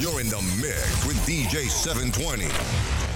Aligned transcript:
You're 0.00 0.22
in 0.22 0.30
the 0.30 0.40
mix 0.58 1.04
with 1.04 1.18
DJ 1.26 1.68
720. 1.68 3.09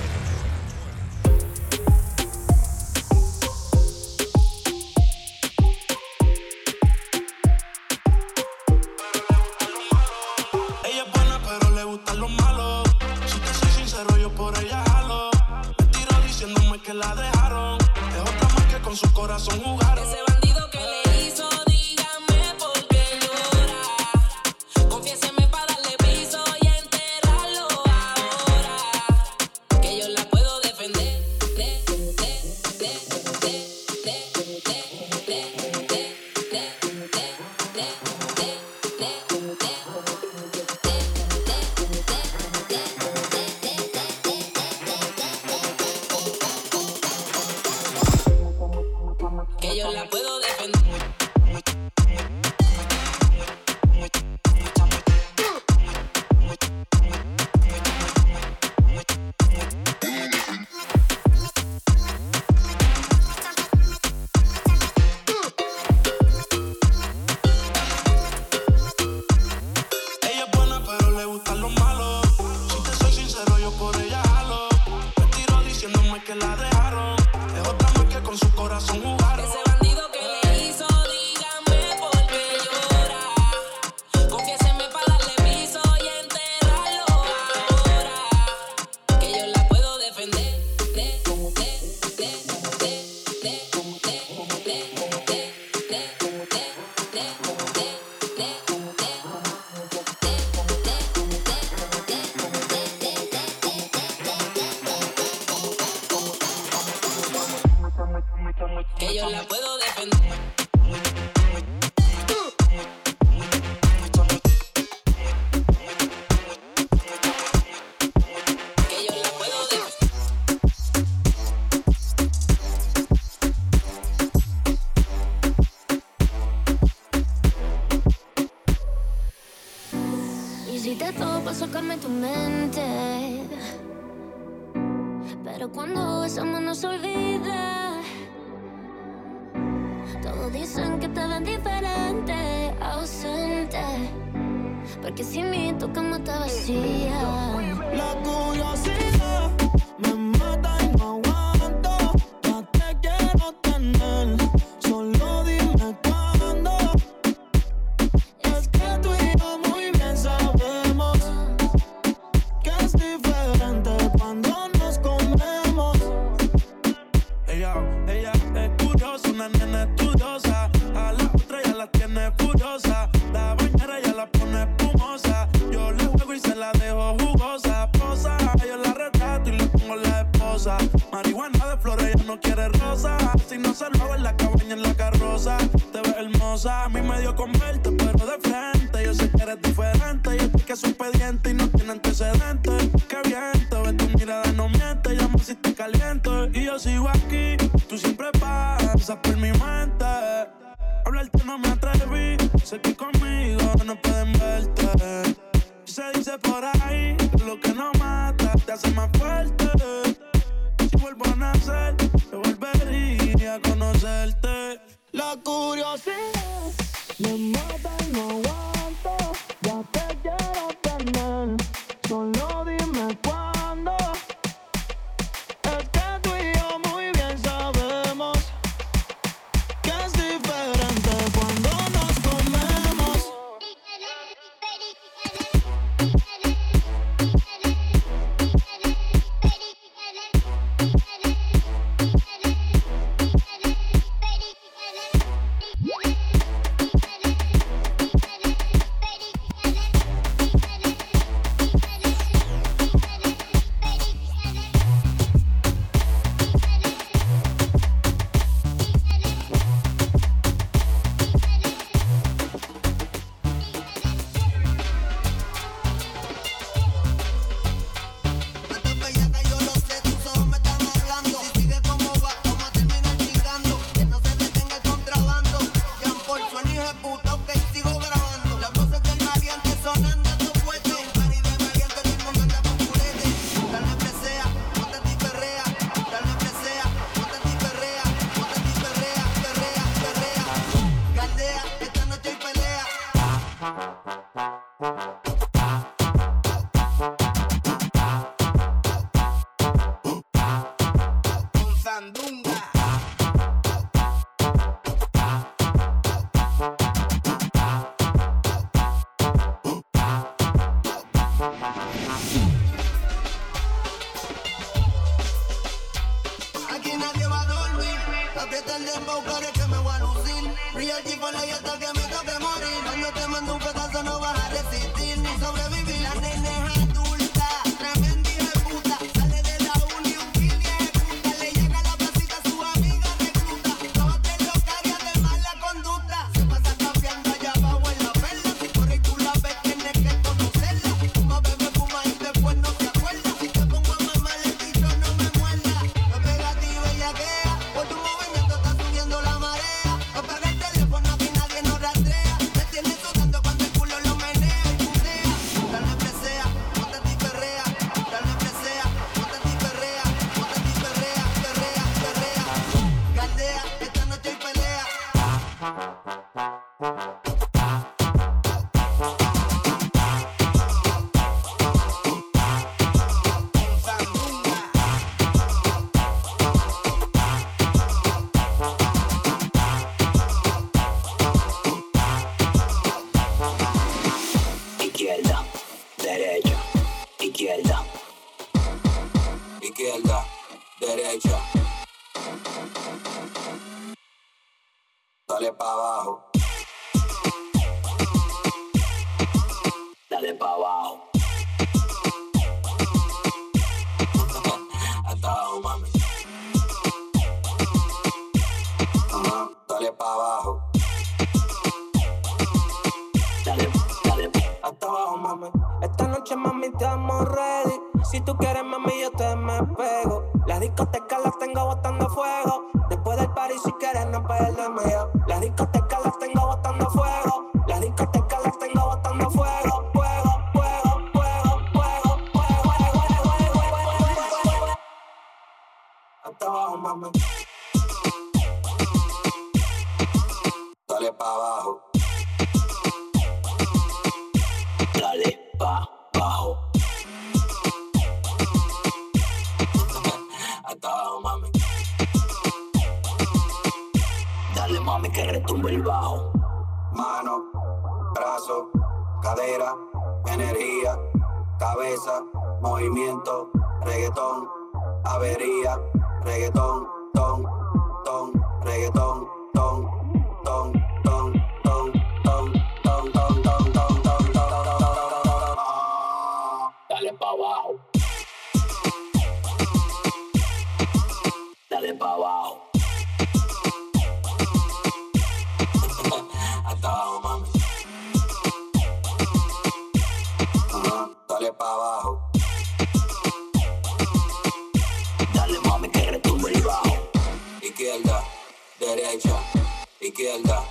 izquierda, 500.35 500.65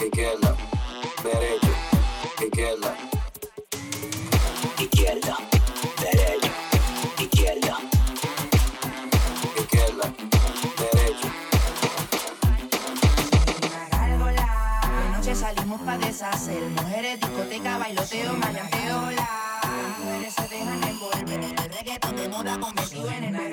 izquierda, 0.00 0.56
derecho, 1.22 1.72
izquierda, 2.42 2.96
izquierda, 4.78 5.36
derecho, 6.00 6.52
izquierda, 7.18 7.78
izquierda, 9.56 10.14
derecho. 10.78 11.28
La 13.90 15.16
noche 15.16 15.34
salimos 15.34 15.80
pa' 15.82 15.98
deshacer, 15.98 16.62
mujeres, 16.62 17.20
discoteca, 17.20 17.78
bailoteo, 17.78 18.32
mayanteo, 18.34 19.10
las 19.10 19.98
mujeres 19.98 20.34
se 20.34 20.48
dejan 20.48 20.84
envolver, 20.84 21.44
el 21.44 21.72
reggaetón 21.74 22.16
de 22.16 22.28
moda 22.28 22.58
convertido 22.58 23.10
en 23.10 23.24
el 23.24 23.50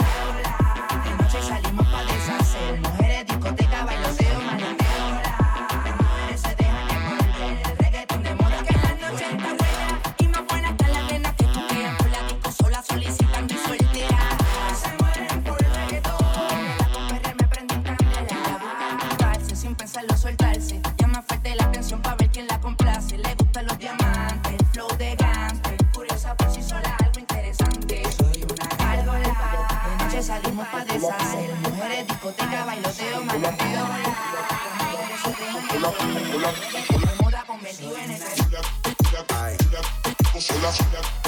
nossa 40.70 41.19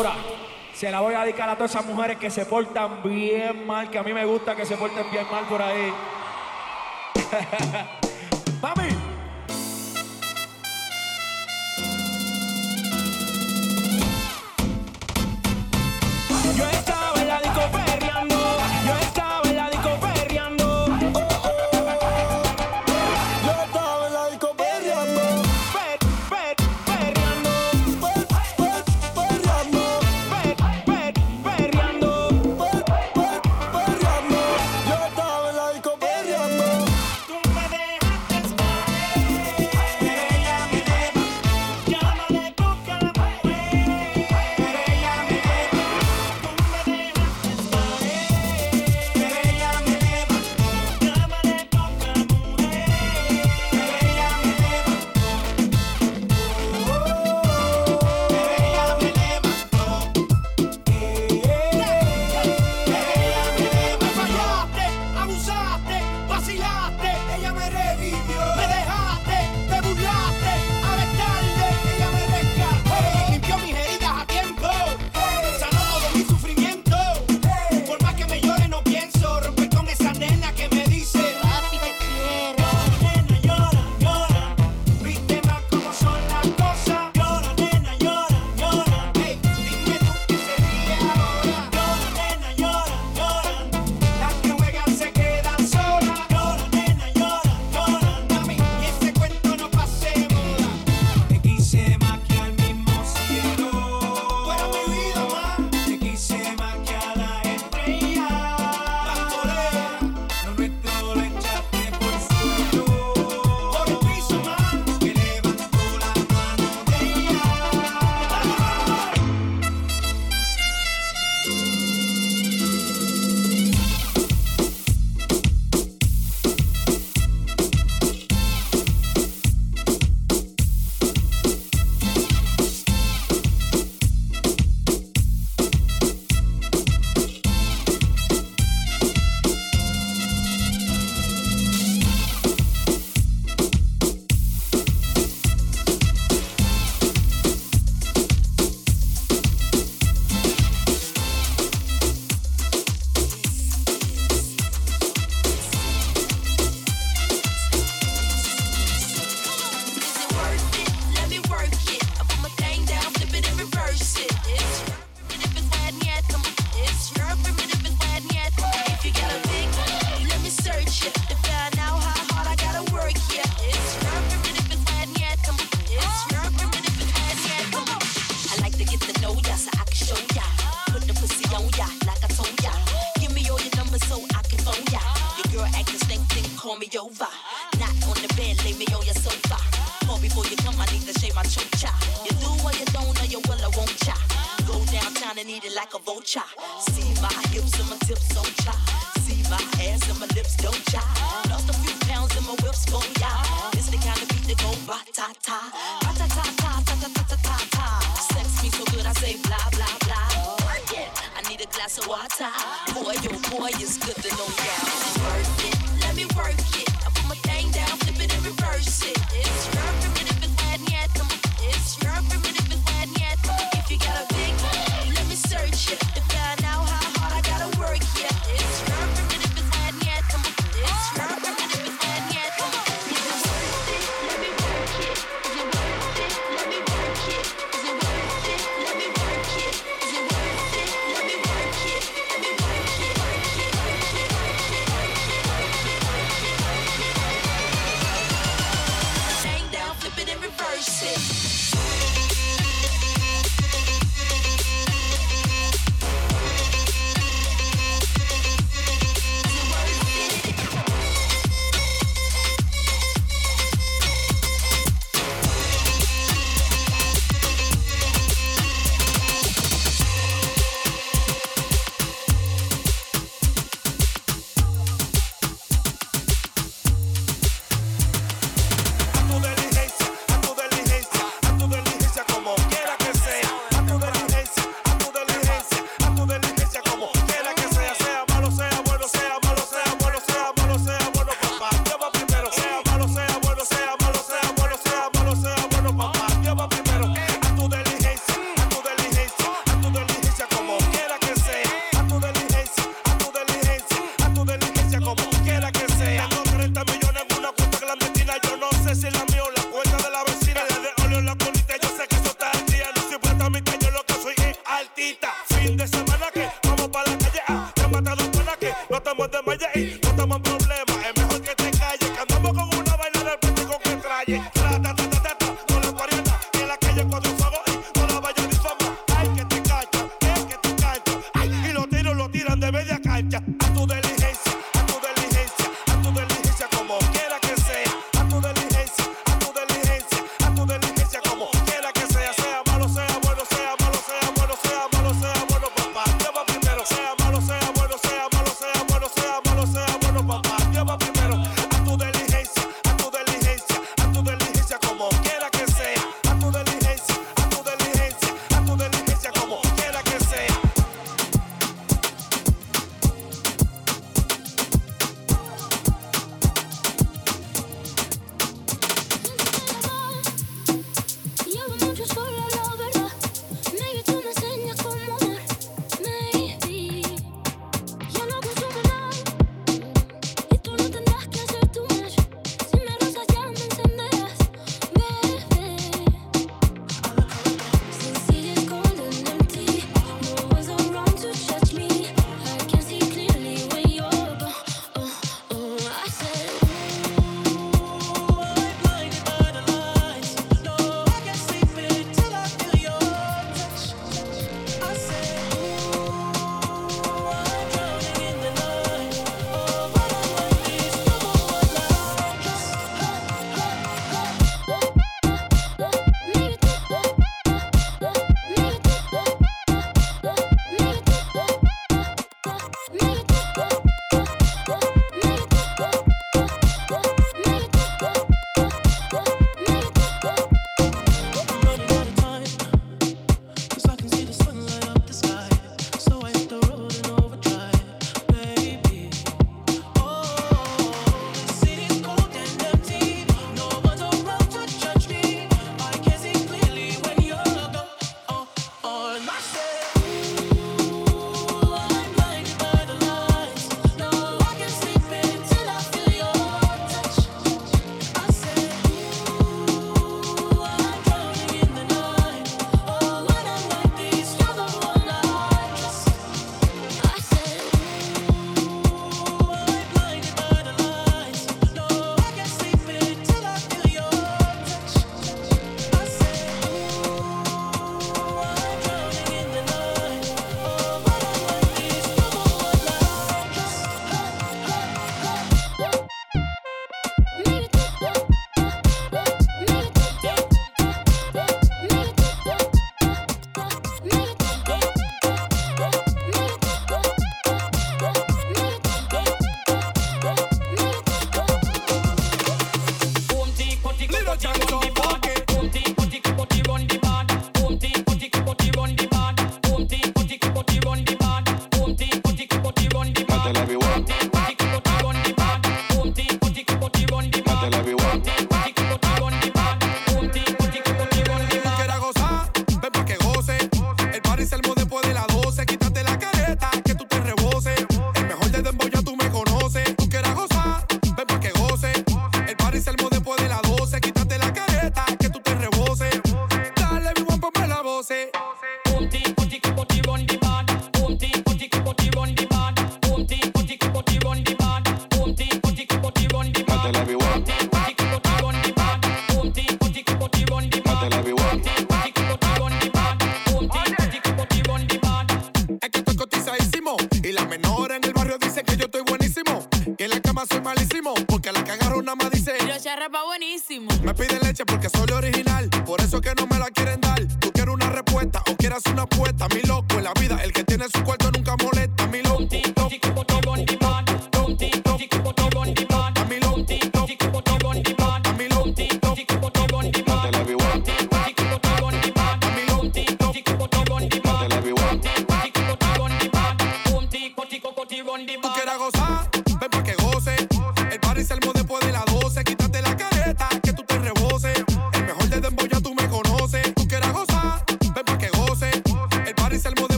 ahora 0.00 0.14
se 0.72 0.90
la 0.90 1.00
voy 1.00 1.14
a 1.14 1.20
dedicar 1.24 1.50
a 1.50 1.56
todas 1.56 1.72
esas 1.72 1.84
mujeres 1.84 2.16
que 2.16 2.30
se 2.30 2.46
portan 2.46 3.02
bien 3.02 3.66
mal, 3.66 3.90
que 3.90 3.98
a 3.98 4.02
mí 4.02 4.14
me 4.14 4.24
gusta 4.24 4.56
que 4.56 4.64
se 4.64 4.76
porten 4.76 5.10
bien 5.10 5.26
mal 5.30 5.44
por 5.44 5.60
ahí. 5.60 5.92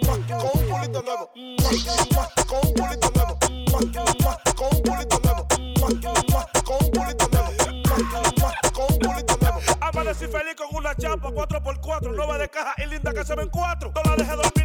con 0.00 0.50
un 0.54 0.66
pulito 0.68 1.02
nuevo, 1.02 1.30
con 2.46 2.58
un 2.62 2.74
pulito 2.74 3.10
nuevo, 3.14 3.38
con 3.44 3.56
un 3.56 3.64
pulito 3.64 4.10
nuevo, 4.12 4.38
con 4.56 4.68
un 4.74 4.82
pulito 4.82 5.20
nuevo, 5.22 5.46
con 6.64 6.78
un 8.90 8.98
pulito 8.98 9.36
nuevo. 9.40 9.60
Amanecí 9.80 10.26
feliz 10.26 10.54
con 10.56 10.66
una 10.74 10.94
chapa 10.94 11.28
4x4, 11.28 12.14
nueva 12.14 12.38
de 12.38 12.48
caja 12.48 12.74
y 12.78 12.86
linda 12.86 13.12
que 13.12 13.24
se 13.24 13.34
ven 13.34 13.48
cuatro. 13.48 13.92
No 13.94 14.02
la 14.02 14.16
dejé 14.16 14.32
dormir. 14.32 14.63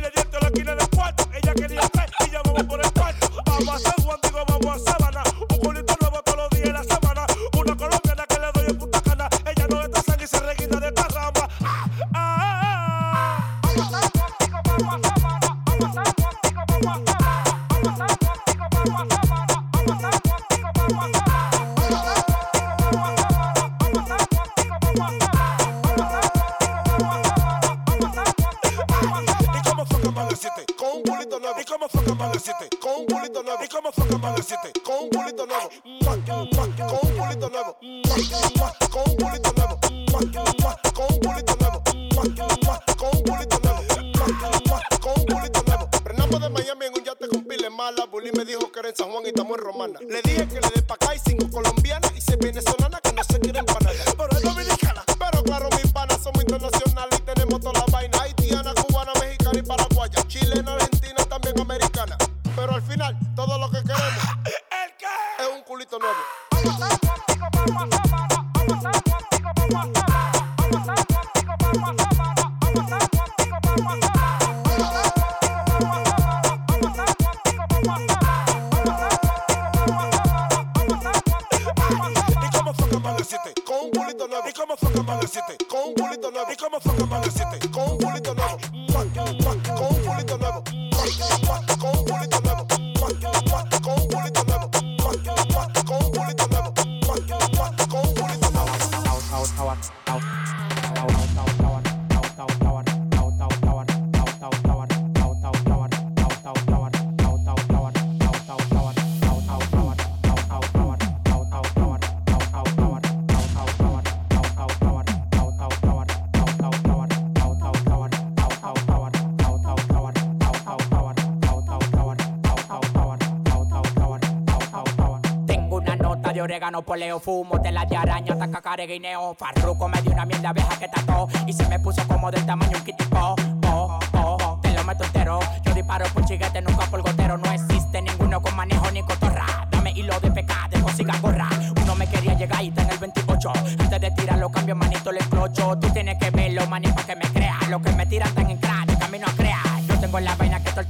vegano, 126.60 126.82
poleo, 126.82 127.22
fumo, 127.22 127.62
tela 127.62 127.86
de 127.86 127.96
araña, 127.96 128.38
taca, 128.38 128.76
guineo. 128.76 129.34
Farruco 129.34 129.88
me 129.88 130.02
dio 130.02 130.12
una 130.12 130.26
mierda 130.26 130.52
vieja 130.52 130.78
que 130.78 130.90
trató 130.90 131.30
y 131.48 131.54
se 131.54 131.66
me 131.70 131.80
puso 131.80 132.06
como 132.06 132.30
del 132.32 132.46
tamaño 132.46 132.78
un 132.78 132.84
kitipo. 132.84 133.18
Oh, 133.18 133.36
oh, 133.66 134.00
oh, 134.12 134.38
oh, 134.44 134.60
te 134.62 134.74
lo 134.74 134.84
meto 134.84 135.06
entero. 135.06 135.40
Yo 135.64 135.74
disparo 135.74 136.06
por 136.14 136.26
chiguete, 136.26 136.62
nunca 136.62 136.86
por 136.88 137.02
gotero. 137.02 137.38
No 137.38 137.50
existe 137.50 138.02
ninguno 138.02 138.42
con 138.42 138.54
manejo 138.58 138.92
ni 138.92 139.02
cotorra. 139.04 139.70
Dame 139.72 139.92
hilo 139.92 140.20
de 140.20 140.32
pecado, 140.32 140.78
no 140.80 140.90
siga 140.90 141.18
gorra. 141.22 141.48
Uno 141.82 141.96
me 141.96 142.06
quería 142.08 142.34
llegar 142.34 142.62
y 142.62 142.68
está 142.68 142.82
en 142.82 142.90
el 142.90 142.98
28. 142.98 143.54
Antes 143.80 144.02
de 144.02 144.12
tirarlo, 144.12 144.50
cambio 144.50 144.76
manito, 144.76 145.14
le 145.14 145.20
explocho. 145.20 145.78
Tú 145.80 145.90
tienes 145.94 146.18
que 146.20 146.30
verlo, 146.30 146.68
maní, 146.68 146.90
para 146.90 147.08
que 147.08 147.16
me 147.16 147.32
creas. 147.32 147.70
Lo 147.70 147.82
que 147.82 147.92
me 147.94 148.06
tiran 148.06 148.36
tan 148.36 148.50
en 148.50 148.58
crack, 148.58 149.00
camino 149.00 149.28
a 149.28 149.32
crear. 149.32 149.82
Yo 149.88 149.98
tengo 149.98 150.20
la 150.20 150.36
vaina 150.36 150.60
que 150.62 150.72
todo 150.72 150.82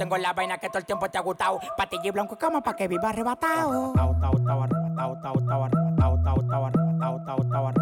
Tengo 0.00 0.16
la 0.16 0.32
vaina 0.32 0.56
que 0.56 0.68
todo 0.68 0.78
el 0.78 0.86
tiempo 0.86 1.10
te 1.10 1.18
ha 1.18 1.20
gustado. 1.20 1.60
Patillo 1.76 2.04
y 2.04 2.10
blanco 2.10 2.34
y 2.34 2.38
cama 2.38 2.62
pa' 2.62 2.74
que 2.74 2.88
viva 2.88 3.10
arrebatado. 3.10 3.92
Arrebatado, 3.94 4.32
arrebatado, 4.32 4.64
arrebatado, 4.64 5.34
arrebatado, 5.36 5.66
arrebatado, 6.00 6.40
arrebatado, 6.40 6.64
arrebatado, 6.64 7.42
arrebatado. 7.42 7.79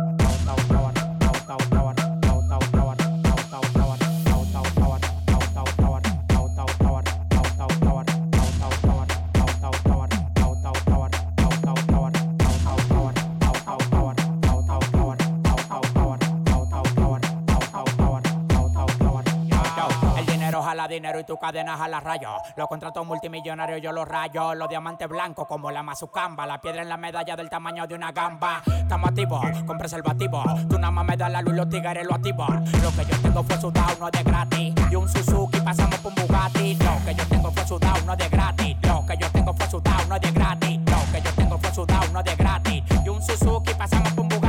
dinero 20.88 21.20
y 21.20 21.24
tu 21.24 21.37
cadenas 21.37 21.81
a 21.81 21.88
la 21.88 22.01
raya. 22.01 22.31
Los 22.57 22.68
contratos 22.68 23.07
multimillonarios 23.07 23.81
yo 23.81 23.92
los 23.92 24.09
rayo. 24.09 24.55
Los 24.55 24.68
diamantes 24.68 25.09
blancos 25.09 25.46
como 25.46 25.70
la 25.70 25.83
mazucamba. 25.83 26.46
La 26.46 26.61
piedra 26.61 26.83
en 26.83 26.88
la 26.88 26.96
medalla 26.96 27.37
del 27.37 27.48
tamaño 27.48 27.87
de 27.87 27.94
una 27.94 28.12
gamba. 28.12 28.62
Estamos 28.66 29.09
activos 29.11 29.40
con 29.66 29.79
preservativo. 29.79 30.42
Tú 30.68 30.79
nada 30.79 30.90
más 30.90 31.05
me 31.05 31.16
das 31.16 31.31
la 31.31 31.42
luz 31.42 31.55
los 31.55 31.68
tigres 31.68 32.07
lo 32.07 32.14
activan. 32.14 32.64
Lo 32.83 32.90
que 32.92 33.05
yo 33.05 33.20
tengo 33.22 33.42
fue 33.42 33.61
sudado, 33.61 33.96
no 33.98 34.11
de 34.11 34.22
gratis. 34.22 34.74
Y 34.90 34.94
un 34.94 35.09
Suzuki 35.09 35.61
pasamos 35.61 35.98
por 35.98 36.12
un 36.12 36.27
Bugatti. 36.27 36.74
Lo 36.74 37.05
que 37.05 37.14
yo 37.14 37.27
tengo 37.29 37.51
fue 37.51 37.66
sudado, 37.66 38.05
no 38.07 38.16
de 38.16 38.29
gratis. 38.29 38.77
Lo 38.83 39.07
que 39.07 39.16
yo 39.16 39.31
tengo 39.31 39.55
fue 39.55 39.66
sudado, 39.66 40.07
no 40.09 40.18
de 40.18 40.31
gratis. 40.31 40.81
Lo 40.87 41.12
que 41.12 41.22
yo 41.22 41.33
tengo 41.35 41.59
fue 41.59 41.72
sudado, 41.72 42.12
no 42.12 42.22
de 42.22 42.35
gratis. 42.37 42.83
Y 43.05 43.09
un 43.09 43.22
Suzuki 43.22 43.74
pasamos 43.74 44.12
por 44.12 44.22
un 44.22 44.29
Bugatti. 44.29 44.47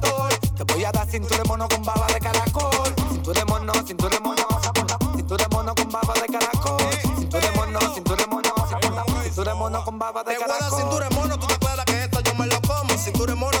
Te 0.00 0.64
voy 0.72 0.84
a 0.84 0.92
dar 0.92 1.08
cintura 1.08 1.36
de 1.38 1.44
mono 1.44 1.68
con 1.68 1.82
baba 1.82 2.06
de 2.08 2.20
caracol. 2.20 2.94
Cintura 3.10 3.40
de 3.40 3.44
mono, 3.46 3.72
cintura 3.86 4.10
de 4.10 4.20
mono, 4.20 4.46
cintura 5.16 5.44
de 5.44 5.54
mono 5.54 5.74
con 5.74 5.90
baba 5.90 6.14
de 6.14 6.26
caracol. 6.26 6.78
Cintura 7.16 7.40
de 7.40 7.50
mono, 7.52 7.80
cintura 7.94 8.16
de 8.16 8.26
mono, 8.26 8.54
cintura 9.24 9.52
de 9.52 9.58
mono 9.58 9.84
con 9.84 9.98
baba 9.98 10.24
de 10.24 10.36
caracol. 10.36 10.46
Te 10.46 10.52
voy 10.52 10.66
a 10.66 10.70
dar 10.70 10.80
cintura 10.80 11.08
de 11.08 11.14
mono, 11.14 11.38
tú 11.38 11.46
te 11.46 11.58
puedes 11.58 11.78
acuerdas 11.78 11.84
que 11.84 12.04
esto 12.04 12.20
yo 12.20 12.34
me 12.34 12.46
lo 12.46 12.60
como. 12.62 12.98
Cintura 12.98 13.32
de 13.32 13.38
mono. 13.38 13.57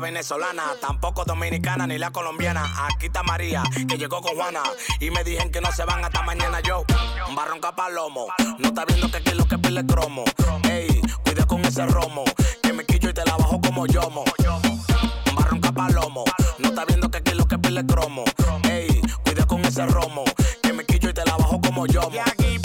venezolana, 0.00 0.62
tampoco 0.80 1.24
dominicana 1.24 1.86
ni 1.86 1.98
la 1.98 2.10
colombiana. 2.10 2.64
Aquí 2.86 3.06
está 3.06 3.22
María, 3.22 3.62
que 3.88 3.98
llegó 3.98 4.20
con 4.20 4.34
Juana. 4.34 4.62
Y 5.00 5.10
me 5.10 5.24
dijeron 5.24 5.50
que 5.50 5.60
no 5.60 5.70
se 5.72 5.84
van 5.84 6.04
hasta 6.04 6.22
mañana 6.22 6.60
yo. 6.60 6.84
Barrón 7.34 7.60
palomo. 7.74 8.28
No 8.58 8.68
está 8.68 8.84
viendo 8.84 9.10
que 9.10 9.18
aquí 9.18 9.30
lo 9.32 9.46
que 9.46 9.58
pile 9.58 9.84
cromo. 9.86 10.24
Ey, 10.70 11.00
cuida 11.24 11.46
con 11.46 11.64
ese 11.64 11.86
romo. 11.86 12.24
Que 12.62 12.72
me 12.72 12.84
quillo 12.84 13.10
y 13.10 13.14
te 13.14 13.24
la 13.24 13.36
bajo 13.36 13.60
como 13.60 13.86
yomo. 13.86 14.24
Barrón 15.34 15.60
palomo. 15.60 16.24
No 16.58 16.68
está 16.68 16.84
viendo 16.84 17.10
que 17.10 17.18
aquí 17.18 17.34
lo 17.34 17.46
que 17.46 17.58
pile 17.58 17.84
cromo. 17.86 18.24
Ey, 18.70 19.00
cuida 19.24 19.46
con 19.46 19.64
ese 19.64 19.86
romo. 19.86 20.24
Que 20.62 20.72
me 20.72 20.84
quillo 20.84 21.10
y 21.10 21.14
te 21.14 21.24
la 21.24 21.36
bajo 21.36 21.60
como 21.60 21.86
yomo. 21.86 22.10
Y 22.12 22.18
aquí 22.18 22.58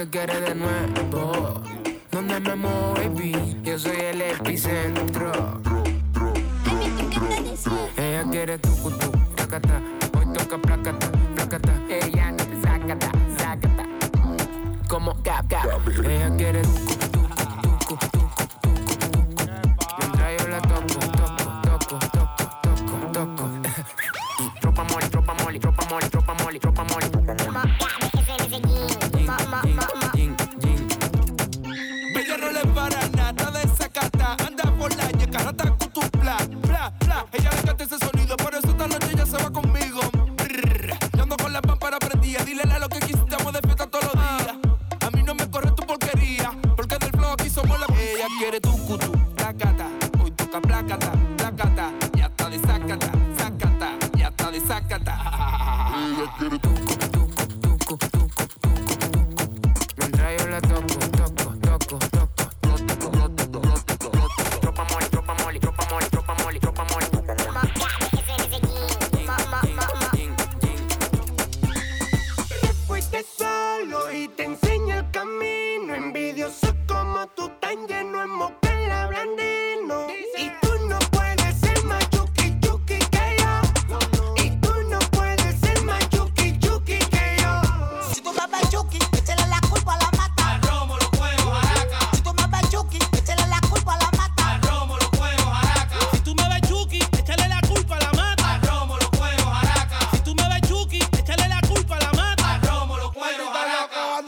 que 0.00 0.08
quiere 0.08 0.40
de 0.40 0.54
nuevo. 0.54 1.60
Donde 2.10 2.40
me 2.40 2.54
muevo, 2.54 2.94
baby, 2.94 3.56
yo 3.62 3.78
soy 3.78 3.98
el 3.98 4.22
epicentro. 4.22 5.60
Ella 7.98 8.24
quiere 8.30 8.58
tu 8.58 8.70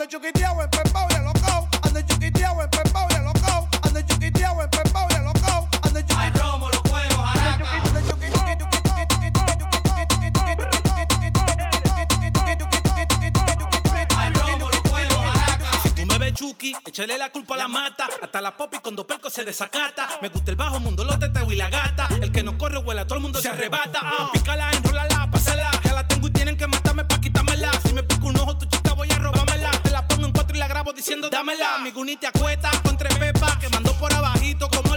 Ando 0.03 0.19
chiquiteado, 0.19 0.63
empepao 0.63 1.07
y 1.11 1.15
alocao. 1.15 1.69
Ando 1.83 2.03
chiquiteado, 2.03 2.63
empepao 2.63 3.07
y 3.09 3.15
alocao. 3.15 3.69
Ando 3.83 4.01
chiquiteado, 4.03 4.63
empepao 4.63 5.07
y. 5.09 5.15
Ando 5.15 6.03
échale 16.85 17.17
la 17.17 17.31
culpa 17.31 17.55
a 17.55 17.59
la 17.59 17.69
mata. 17.69 18.09
Hasta 18.21 18.41
la 18.41 18.57
popi 18.57 18.79
con 18.81 18.97
dos 18.97 19.07
percos 19.07 19.33
se 19.33 19.45
desacata. 19.45 20.09
Me 20.21 20.31
gusta 20.31 20.51
el 20.51 20.57
bajo 20.57 20.81
mundo, 20.81 21.05
los 21.05 21.17
tetas 21.21 21.45
y 21.49 21.55
la 21.55 21.71
gata. 21.71 22.09
El 22.21 22.33
que 22.33 22.43
no 22.43 22.59
corre 22.59 22.79
huela, 22.79 23.07
todo 23.07 23.19
el 23.19 23.23
mundo 23.23 23.39
se, 23.39 23.45
se 23.45 23.49
arrebata. 23.51 24.01
Ah. 24.03 24.31
Pícala, 24.33 24.69
enrólala, 24.73 25.29
pásala. 25.31 25.71
Ya 25.85 25.93
la 25.93 26.09
tengo 26.09 26.27
y 26.27 26.33
tienen 26.33 26.57
que 26.57 26.67
matarme 26.67 27.05
diciendo 30.91 31.31
dámela. 31.31 31.79
Mi 31.79 31.93
guni 31.93 32.17
te 32.17 32.27
con 32.83 32.97
tres 32.97 33.17
pepas 33.17 33.57
que 33.59 33.69
mandó 33.69 33.93
por 33.95 34.13
abajito 34.13 34.69
como 34.69 34.92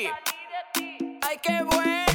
Ay, 0.00 1.38
qué 1.42 1.60
bueno, 1.64 2.07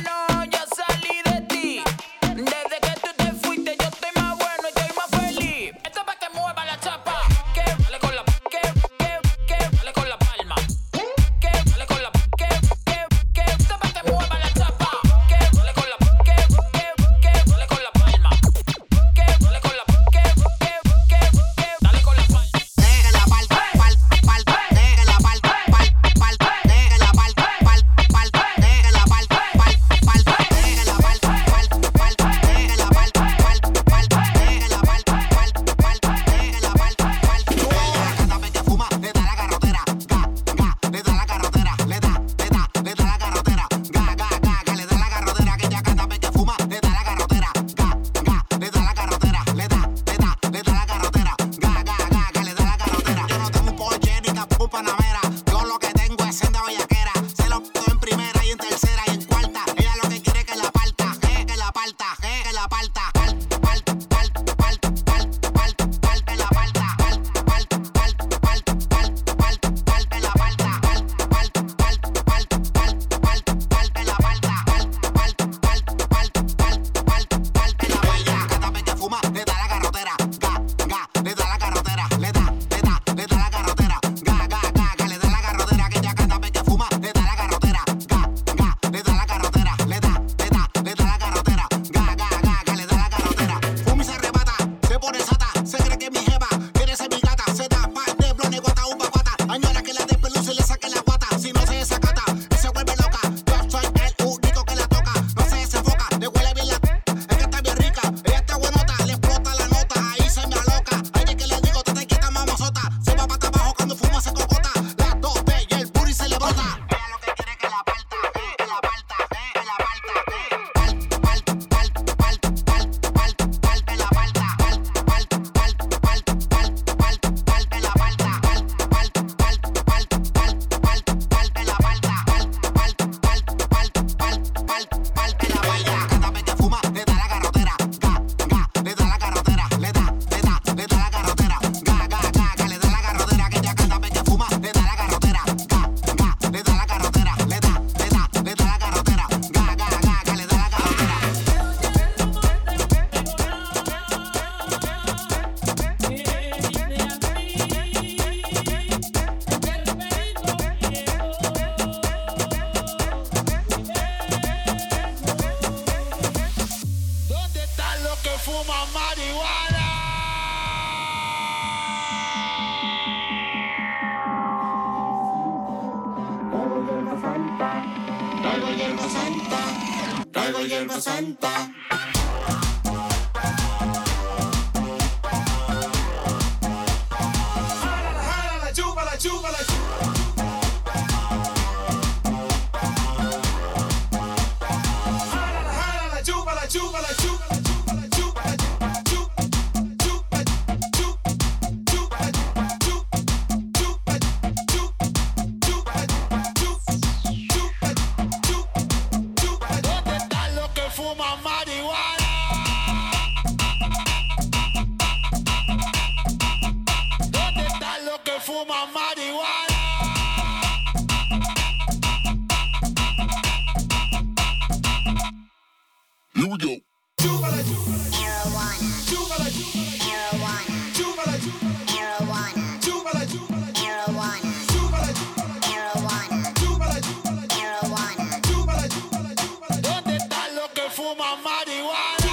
my 241.15 241.35
marijuana. 241.43 242.32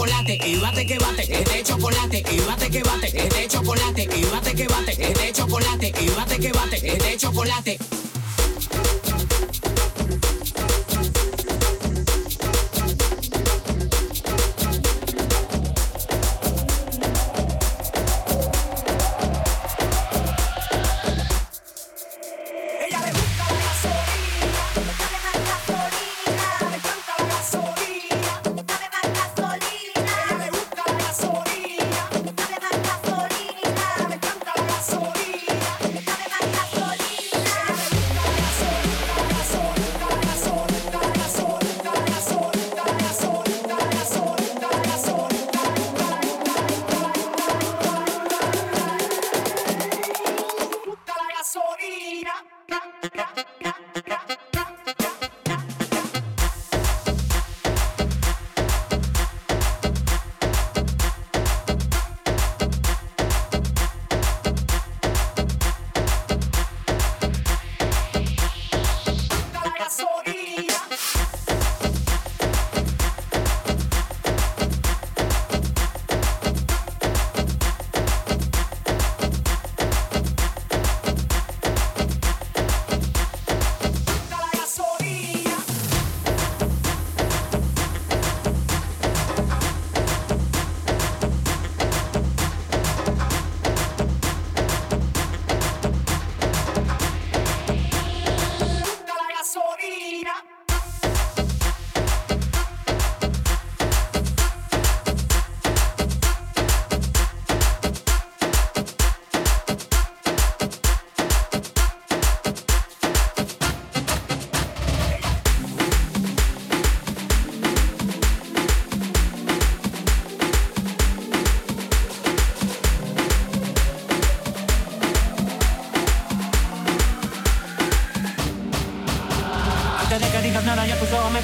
chocolate 0.00 0.38
y 0.46 0.56
bate 0.56 0.86
que 0.86 0.98
bate, 0.98 1.26
que 1.26 1.44
de 1.44 1.62
chocolate 1.62 2.24
y 2.32 2.40
bate 2.40 2.70
que 2.70 2.82
bate, 2.82 3.12
que 3.12 3.28
de 3.28 3.48
chocolate 3.48 4.08
y 4.16 4.24
bate 4.24 4.54
que 4.54 4.66
bate, 4.66 4.96
que 4.96 5.12
de 5.12 5.32
chocolate 5.32 5.92
y 6.00 6.08
bate 6.08 6.38
que 6.38 6.52
bate, 6.52 6.80
que 6.80 6.96
de 6.96 7.16
chocolate. 7.18 7.99